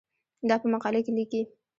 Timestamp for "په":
0.61-0.67